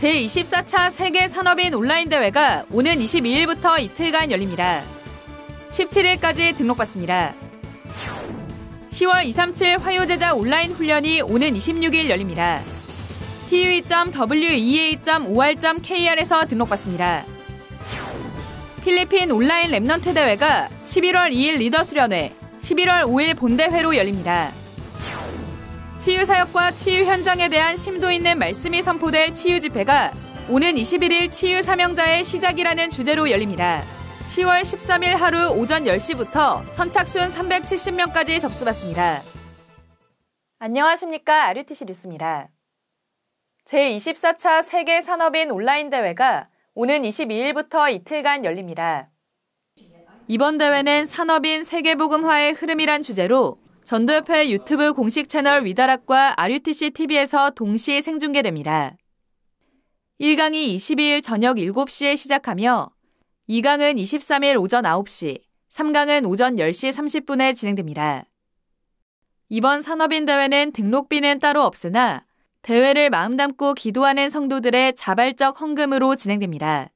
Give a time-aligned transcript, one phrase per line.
[0.00, 4.82] 제24차 세계 산업인 온라인 대회가 오는 22일부터 이틀간 열립니다.
[5.68, 7.34] 17일까지 등록받습니다.
[8.88, 12.62] 10월 237 화요제자 온라인 훈련이 오는 26일 열립니다.
[13.50, 17.26] tue.wea.or.kr에서 등록받습니다.
[18.82, 24.50] 필리핀 온라인 Remnant 대회가 11월 2일 리더 수련회, 11월 5일 본대회로 열립니다.
[26.00, 30.14] 치유 사역과 치유 현장에 대한 심도 있는 말씀이 선포될 치유 집회가
[30.48, 33.82] 오는 21일 치유 사명자의 시작이라는 주제로 열립니다.
[34.24, 39.20] 10월 13일 하루 오전 10시부터 선착순 370명까지 접수받습니다.
[40.58, 41.44] 안녕하십니까.
[41.48, 42.48] 아류티시 뉴스입니다.
[43.66, 49.10] 제24차 세계 산업인 온라인 대회가 오는 22일부터 이틀간 열립니다.
[50.28, 58.96] 이번 대회는 산업인 세계복음화의 흐름이란 주제로 전도협회 유튜브 공식 채널 위다락과 RUTC TV에서 동시에 생중계됩니다.
[60.20, 62.90] 1강이 22일 저녁 7시에 시작하며
[63.48, 65.40] 2강은 23일 오전 9시,
[65.70, 68.26] 3강은 오전 10시 30분에 진행됩니다.
[69.48, 72.24] 이번 산업인 대회는 등록비는 따로 없으나
[72.62, 76.90] 대회를 마음 담고 기도하는 성도들의 자발적 헌금으로 진행됩니다.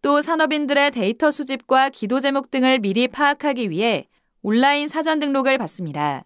[0.00, 4.06] 또 산업인들의 데이터 수집과 기도 제목 등을 미리 파악하기 위해
[4.48, 6.24] 온라인 사전 등록을 받습니다.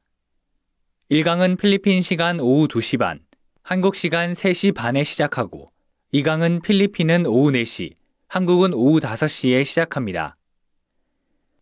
[1.12, 3.20] 1강은 필리핀 시간 오후 2시 반,
[3.62, 5.70] 한국 시간 3시 반에 시작하고
[6.14, 7.94] 2강은 필리핀은 오후 4시,
[8.28, 10.36] 한국은 오후 5시에 시작합니다.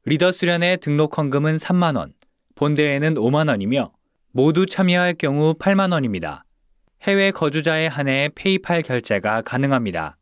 [0.05, 2.13] 리더 수련회 등록 헌금은 3만원,
[2.55, 3.93] 본대회는 5만원이며
[4.33, 6.43] 모두 참여할 경우 8만원입니다.
[7.03, 10.19] 해외 거주자에 한해 페이팔 결제가 가능합니다.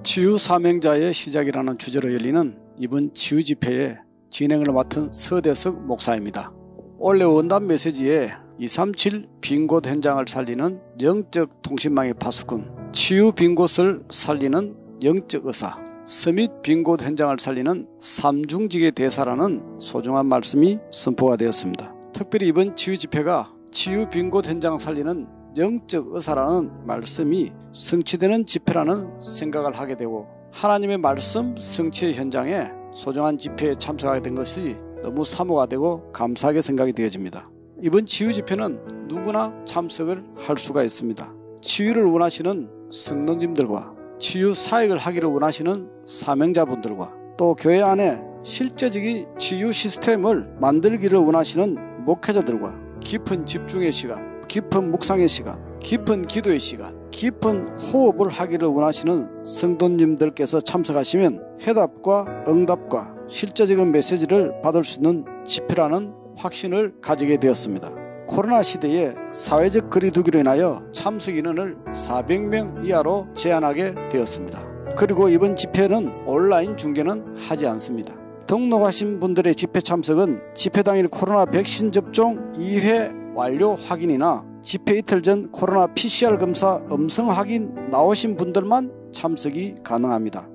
[0.03, 3.97] 치유 사명자의 시작이라는 주제로 열리는 이번 치유 집회의
[4.29, 6.51] 진행을 맡은 서대석 목사입니다.
[6.97, 15.45] 원래 원단 메시지에 237 빈곳 현장을 살리는 영적 통신망의 파수꾼, 치유 빈 곳을 살리는 영적
[15.45, 21.93] 의사, 스밋 빈곳 현장을 살리는 삼중직의 대사라는 소중한 말씀이 선포가 되었습니다.
[22.13, 29.95] 특별히 이번 치유 집회가 치유 빈곳 현장 살리는 영적 의사라는 말씀이 성취되는 집회라는 생각을 하게
[29.95, 36.93] 되고 하나님의 말씀 성취의 현장에 소중한 집회에 참석하게 된 것이 너무 사모가 되고 감사하게 생각이
[36.93, 37.49] 되어집니다.
[37.81, 41.33] 이번 치유 집회는 누구나 참석을 할 수가 있습니다.
[41.61, 51.17] 치유를 원하시는 성도님들과 치유 사역을 하기를 원하시는 사명자분들과 또 교회 안에 실제적인 치유 시스템을 만들기를
[51.19, 59.45] 원하시는 목회자들과 깊은 집중의 시간, 깊은 묵상의 시간, 깊은 기도의 시간, 깊은 호흡을 하기를 원하시는
[59.45, 67.91] 성도님들께서 참석하시면 해답과 응답과 실제적인 메시지를 받을 수 있는 집회라는 확신을 가지게 되었습니다.
[68.27, 74.95] 코로나 시대에 사회적 거리두기로 인하여 참석 인원을 400명 이하로 제한하게 되었습니다.
[74.97, 78.15] 그리고 이번 집회는 온라인 중계는 하지 않습니다.
[78.47, 85.49] 등록하신 분들의 집회 참석은 집회 당일 코로나 백신 접종 2회 완료 확인이나 집회 이틀 전
[85.49, 90.49] 코로나 PCR 검사 음성 확인 나오신 분들만 참석이 가능합니다.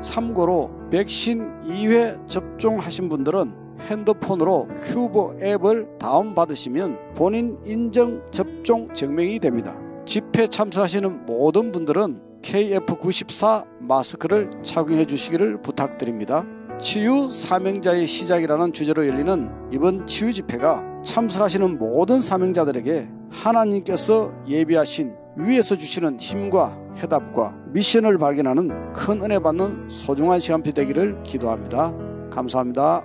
[0.00, 3.52] 참고로 백신 2회 접종하신 분들은
[3.90, 9.76] 핸드폰으로 큐브 앱을 다운받으시면 본인 인정 접종 증명이 됩니다.
[10.06, 16.44] 집회 참석하시는 모든 분들은 KF94 마스크를 착용해 주시기를 부탁드립니다.
[16.78, 26.18] 치유 사명자의 시작이라는 주제로 열리는 이번 치유 집회가 참석하시는 모든 사명자들에게 하나님께서 예비하신 위에서 주시는
[26.20, 31.94] 힘과 해답과 미션을 발견하는 큰 은혜 받는 소중한 시간표 되기를 기도합니다.
[32.30, 33.04] 감사합니다.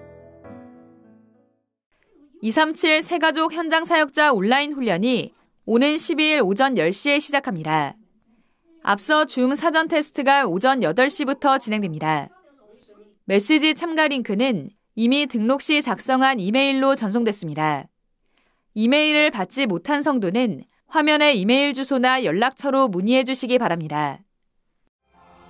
[2.42, 5.34] 237 세가족 현장 사역자 온라인 훈련이
[5.66, 7.96] 오는 12일 오전 10시에 시작합니다.
[8.84, 12.30] 앞서 줌 사전 테스트가 오전 8시부터 진행됩니다.
[13.30, 17.84] 메시지 참가 링크는 이미 등록 시 작성한 이메일로 전송됐습니다.
[18.74, 24.20] 이메일을 받지 못한 성도는 화면에 이메일 주소나 연락처로 문의해 주시기 바랍니다.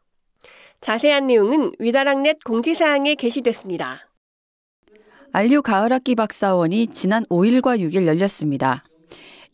[0.81, 4.09] 자세한 내용은 위다락넷 공지사항에 게시됐습니다.
[5.31, 8.83] 안류 가을학기 박사원이 지난 5일과 6일 열렸습니다.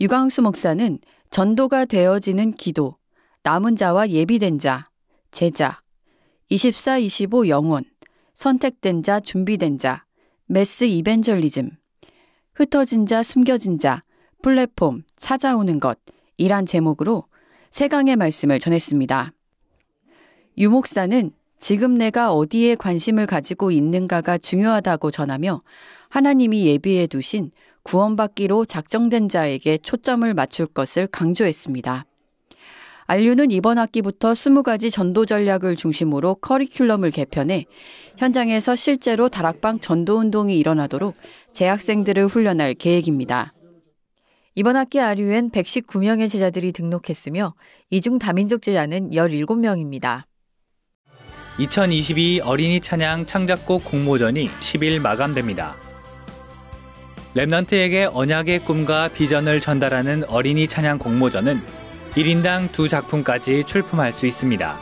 [0.01, 0.97] 유광수 목사는
[1.29, 2.95] 전도가 되어지는 기도,
[3.43, 4.89] 남은 자와 예비된 자,
[5.29, 5.79] 제자,
[6.49, 7.83] 24, 25 영혼,
[8.33, 10.03] 선택된 자, 준비된 자,
[10.47, 11.69] 메스 이벤절리즘,
[12.55, 14.01] 흩어진 자, 숨겨진 자,
[14.41, 15.99] 플랫폼, 찾아오는 것,
[16.35, 17.25] 이란 제목으로
[17.69, 19.33] 세 강의 말씀을 전했습니다.
[20.57, 25.61] 유 목사는 지금 내가 어디에 관심을 가지고 있는가가 중요하다고 전하며
[26.09, 27.51] 하나님이 예비해 두신
[27.83, 32.05] 구원받기로 작정된 자에게 초점을 맞출 것을 강조했습니다.
[33.07, 37.65] 안류는 이번 학기부터 20가지 전도 전략을 중심으로 커리큘럼을 개편해
[38.17, 41.15] 현장에서 실제로 다락방 전도 운동이 일어나도록
[41.51, 43.53] 재학생들을 훈련할 계획입니다.
[44.55, 47.53] 이번 학기 아류엔 119명의 제자들이 등록했으며
[47.89, 50.23] 이중 다민족 제자는 17명입니다.
[51.57, 55.90] 2022 어린이 찬양 창작곡 공모전이 10일 마감됩니다.
[57.35, 61.61] 랩넌트에게 언약의 꿈과 비전을 전달하는 어린이 찬양 공모전은
[62.15, 64.77] 1인당 두 작품까지 출품할 수 있습니다.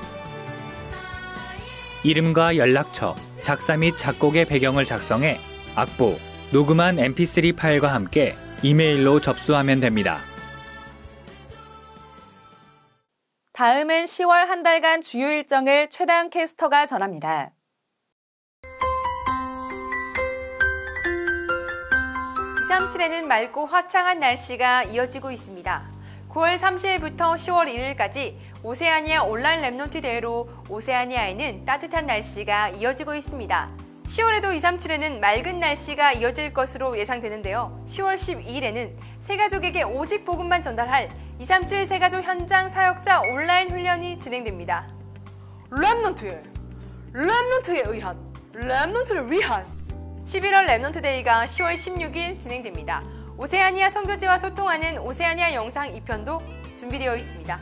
[2.03, 5.37] 이름과 연락처, 작사 및 작곡의 배경을 작성해
[5.75, 6.17] 악보,
[6.51, 10.21] 녹음한 mp3 파일과 함께 이메일로 접수하면 됩니다.
[13.53, 17.51] 다음은 10월 한 달간 주요 일정을 최다은 캐스터가 전합니다.
[22.69, 25.91] 237에는 맑고 화창한 날씨가 이어지고 있습니다.
[26.29, 27.67] 9월 30일부터 10월
[27.97, 33.69] 1일까지 오세아니아 온라인 랩논트 대회로 오세아니아에는 따뜻한 날씨가 이어지고 있습니다.
[34.05, 37.83] 10월에도 237에는 맑은 날씨가 이어질 것으로 예상되는데요.
[37.87, 44.87] 10월 12일에는 새가족에게 오직 복음만 전달할 237 새가족 현장 사역자 온라인 훈련이 진행됩니다.
[45.71, 46.43] 랩논트에
[47.13, 48.19] 랩논트에 의한
[48.53, 49.78] Remnant를 위한
[50.29, 53.01] 11월 Remnant Day가 10월 16일 진행됩니다.
[53.35, 56.39] 오세아니아 선교지와 소통하는 오세아니아 영상 2편도
[56.77, 57.59] 준비되어 있습니다.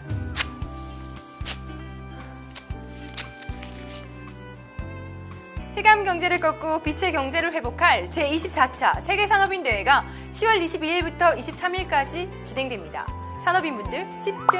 [5.75, 13.07] 흑암 경제를 꺾고 빛의 경제를 회복할 제24차 세계산업인대회가 10월 22일부터 23일까지 진행됩니다.
[13.45, 14.59] 산업인분들 집중!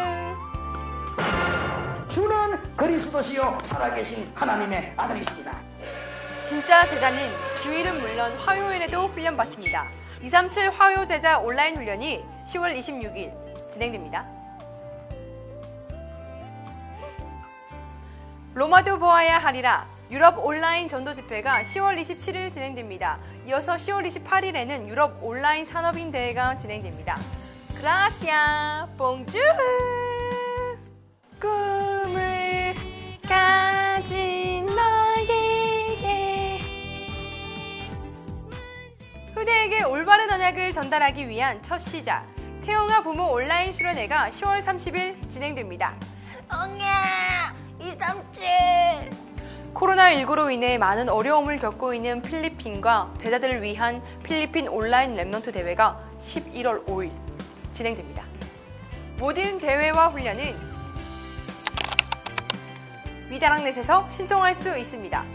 [2.08, 5.67] 주는 그리스도시요 살아계신 하나님의 아들이십니다.
[6.48, 7.30] 진짜 제자는
[7.62, 9.84] 주일은 물론 화요일에도 훈련받습니다.
[10.22, 14.26] 237 화요 제자 온라인 훈련이 10월 26일 진행됩니다.
[18.54, 23.20] 로마도 보아야 하리라 유럽 온라인 전도 집회가 10월 27일 진행됩니다.
[23.46, 27.18] 이어서 10월 28일에는 유럽 온라인 산업인 대회가 진행됩니다.
[27.76, 29.97] 그라시아 봉주르
[39.68, 42.26] 후대에게 올바른 언약을 전달하기 위한 첫 시작
[42.64, 45.96] 태용아 부모 온라인 수련회가 10월 30일 진행됩니다.
[46.50, 49.10] 엉야 237
[49.74, 57.12] 코로나19로 인해 많은 어려움을 겪고 있는 필리핀과 제자들을 위한 필리핀 온라인 랩넌트 대회가 11월 5일
[57.74, 58.24] 진행됩니다.
[59.18, 60.56] 모든 대회와 훈련은
[63.30, 65.26] 미다랑넷에서 신청할 수 있습니다.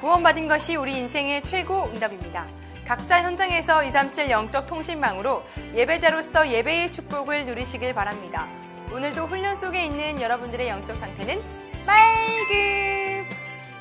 [0.00, 2.46] 구원받은 것이 우리 인생의 최고 응답입니다.
[2.92, 5.42] 각자 현장에서 237 영적 통신망으로
[5.74, 8.46] 예배자로서 예배의 축복을 누리시길 바랍니다.
[8.92, 11.42] 오늘도 훈련 속에 있는 여러분들의 영적 상태는
[11.86, 13.30] 맑음!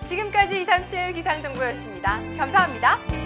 [0.06, 2.22] 지금까지 237 기상정보였습니다.
[2.38, 3.21] 감사합니다.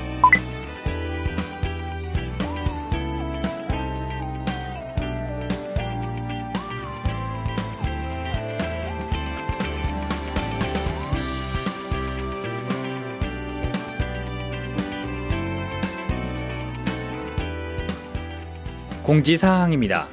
[19.06, 20.08] 공지사항입니다.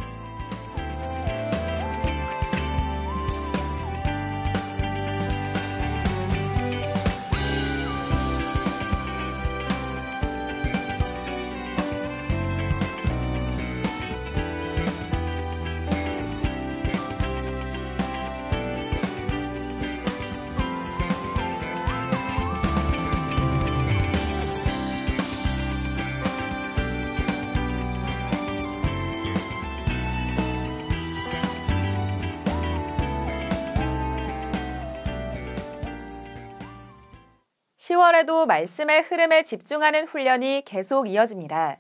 [37.87, 41.79] (10월에도) 말씀의 흐름에 집중하는 훈련이 계속 이어집니다.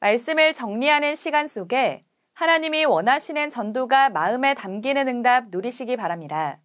[0.00, 6.58] 말씀을 정리하는 시간 속에 하나님이 원하시는 전도가 마음에 담기는 응답 누리시기 바랍니다.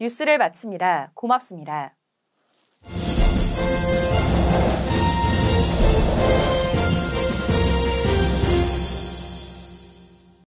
[0.00, 1.10] 뉴스를 마칩니다.
[1.12, 1.94] 고맙습니다.